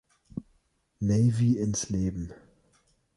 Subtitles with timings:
[0.99, 2.33] Navy ins Leben.